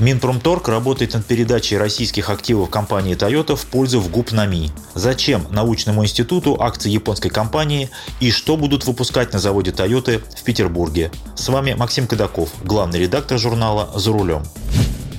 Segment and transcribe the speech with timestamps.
[0.00, 4.72] Минпромторг работает над передачей российских активов компании Toyota в пользу в ГУП НАМИ.
[4.94, 11.12] Зачем научному институту акции японской компании и что будут выпускать на заводе Toyota в Петербурге?
[11.36, 14.42] С вами Максим Кадаков, главный редактор журнала «За рулем».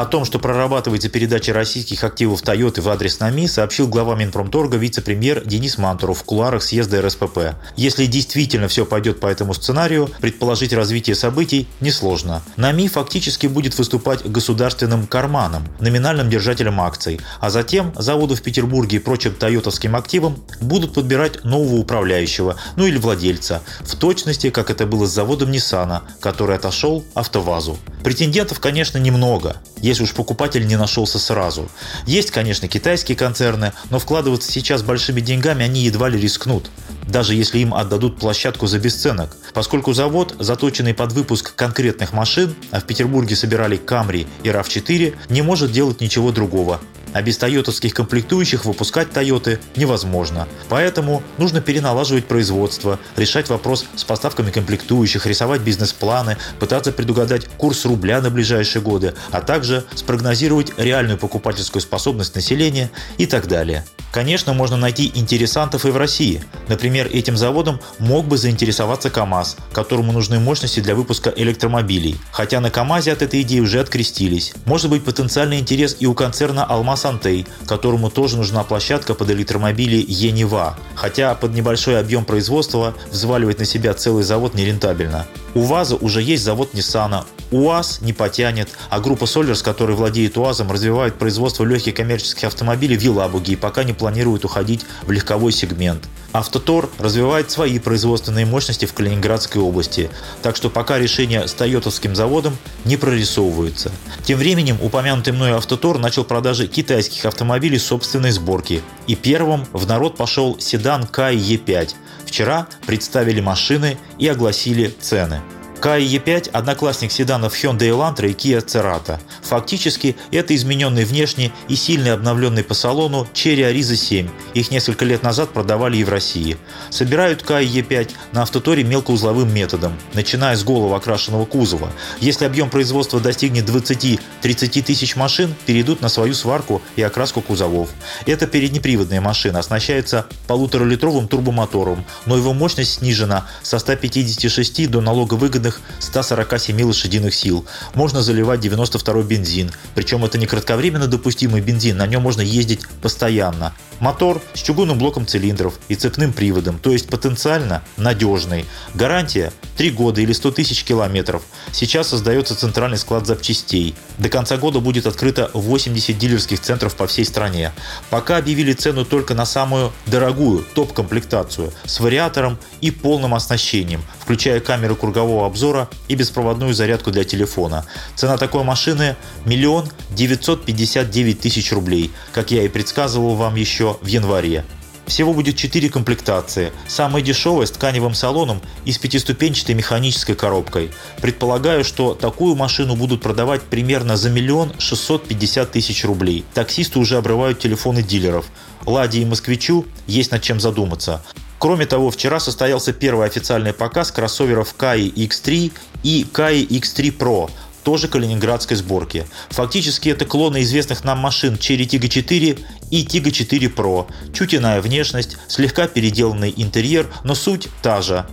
[0.00, 5.44] О том, что прорабатывается передача российских активов Toyota в адрес НАМИ, сообщил глава Минпромторга вице-премьер
[5.44, 7.54] Денис Мантуров в куларах съезда РСПП.
[7.76, 12.40] Если действительно все пойдет по этому сценарию, предположить развитие событий несложно.
[12.56, 19.00] НАМИ фактически будет выступать государственным карманом, номинальным держателем акций, а затем заводу в Петербурге и
[19.00, 25.04] прочим тойотовским активам будут подбирать нового управляющего, ну или владельца, в точности, как это было
[25.04, 27.76] с заводом Nissan, который отошел АвтоВАЗу.
[28.02, 29.56] Претендентов, конечно, немного
[29.90, 31.68] если уж покупатель не нашелся сразу.
[32.06, 36.70] Есть, конечно, китайские концерны, но вкладываться сейчас большими деньгами они едва ли рискнут,
[37.08, 42.80] даже если им отдадут площадку за бесценок, поскольку завод, заточенный под выпуск конкретных машин, а
[42.80, 46.80] в Петербурге собирали Camry и RAV4, не может делать ничего другого,
[47.12, 50.46] а без тойотовских комплектующих выпускать Тойоты невозможно.
[50.68, 58.20] Поэтому нужно переналаживать производство, решать вопрос с поставками комплектующих, рисовать бизнес-планы, пытаться предугадать курс рубля
[58.20, 63.84] на ближайшие годы, а также спрогнозировать реальную покупательскую способность населения и так далее.
[64.12, 66.42] Конечно, можно найти интересантов и в России.
[66.68, 72.16] Например, этим заводом мог бы заинтересоваться КАМАЗ, которому нужны мощности для выпуска электромобилей.
[72.32, 74.52] Хотя на КАМАЗе от этой идеи уже открестились.
[74.64, 80.04] Может быть потенциальный интерес и у концерна «Алмаз Антей», которому тоже нужна площадка под электромобили
[80.06, 80.76] «Енива».
[80.96, 85.26] Хотя под небольшой объем производства взваливать на себя целый завод нерентабельно.
[85.54, 90.70] У ВАЗа уже есть завод Ниссана, УАЗ не потянет, а группа Solers, которая владеет УАЗом,
[90.70, 96.04] развивает производство легких коммерческих автомобилей в Елабуге и пока не планирует уходить в легковой сегмент.
[96.32, 100.10] Автотор развивает свои производственные мощности в Калининградской области,
[100.42, 103.90] так что пока решение с Тойотовским заводом не прорисовывается.
[104.24, 110.16] Тем временем упомянутый мной Автотор начал продажи китайских автомобилей собственной сборки, и первым в народ
[110.16, 111.94] пошел седан Кай Е5.
[112.24, 115.40] Вчера представили машины и огласили цены.
[115.80, 119.18] Кай E5– одноклассник седанов Hyundai Elantra и Kia Cerato.
[119.40, 124.28] Фактически, это измененный внешне и сильно обновленный по салону Cherry Ariza 7.
[124.52, 126.58] Их несколько лет назад продавали и в России.
[126.90, 131.90] Собирают Кай E5 на автоторе мелкоузловым методом, начиная с голого окрашенного кузова.
[132.20, 137.88] Если объем производства достигнет 20-30 тысяч машин, перейдут на свою сварку и окраску кузовов.
[138.26, 145.80] Это переднеприводная машина, оснащается полуторалитровым турбомотором, но его мощность снижена со 156 до налоговыгодных мощных
[146.00, 147.66] 147 лошадиных сил.
[147.94, 149.70] Можно заливать 92 бензин.
[149.94, 153.72] Причем это не кратковременно допустимый бензин, на нем можно ездить постоянно.
[154.00, 158.64] Мотор с чугунным блоком цилиндров и цепным приводом, то есть потенциально надежный.
[158.94, 161.42] Гарантия 3 года или 100 тысяч километров.
[161.72, 163.94] Сейчас создается центральный склад запчастей.
[164.16, 167.72] До конца года будет открыто 80 дилерских центров по всей стране.
[168.08, 174.96] Пока объявили цену только на самую дорогую топ-комплектацию с вариатором и полным оснащением, включая камеру
[174.96, 175.59] кругового обзора
[176.08, 177.84] и беспроводную зарядку для телефона.
[178.16, 183.98] Цена такой машины– миллион девятьсот пятьдесят девять тысяч рублей, как я и предсказывал вам еще
[184.00, 184.64] в январе.
[185.06, 186.72] Всего будет 4 комплектации.
[186.86, 190.92] Самая дешевая с тканевым салоном и с пятиступенчатой механической коробкой.
[191.20, 196.44] Предполагаю, что такую машину будут продавать примерно за миллион шестьсот пятьдесят тысяч рублей.
[196.54, 198.46] Таксисты уже обрывают телефоны дилеров.
[198.86, 201.24] Ладе и Москвичу есть над чем задуматься.
[201.60, 205.70] Кроме того, вчера состоялся первый официальный показ кроссоверов Kai X3
[206.02, 207.50] и Kai X3 Pro,
[207.84, 209.26] тоже калининградской сборки.
[209.50, 212.58] Фактически это клоны известных нам машин Cherry Tiggo 4
[212.90, 214.10] и Tiggo 4 Pro.
[214.32, 218.24] Чуть иная внешность, слегка переделанный интерьер, но суть та же.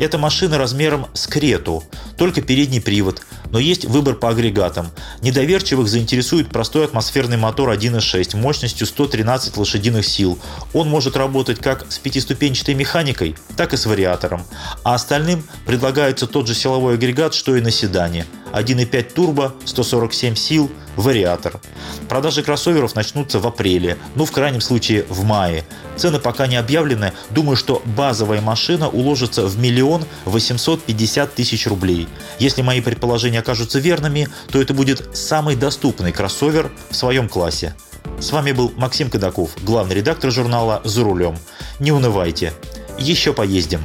[0.00, 1.84] Это машина размером с Крету,
[2.18, 4.90] только передний привод, но есть выбор по агрегатам.
[5.20, 10.38] Недоверчивых заинтересует простой атмосферный мотор 1.6 мощностью 113 лошадиных сил.
[10.72, 14.42] Он может работать как с пятиступенчатой механикой, так и с вариатором.
[14.82, 18.26] А остальным предлагается тот же силовой агрегат, что и на седане.
[18.52, 21.60] 1.5 турбо, 147 сил, вариатор.
[22.08, 25.64] Продажи кроссоверов начнутся в апреле, ну в крайнем случае в мае.
[25.96, 32.08] Цены пока не объявлены, думаю, что базовая машина уложится в миллион восемьсот пятьдесят тысяч рублей.
[32.38, 37.74] Если мои предположения окажутся верными, то это будет самый доступный кроссовер в своем классе.
[38.20, 41.36] С вами был Максим Кадаков, главный редактор журнала «За рулем».
[41.78, 42.52] Не унывайте.
[42.98, 43.80] Еще поездим.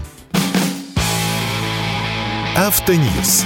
[2.55, 3.45] Автоньюз.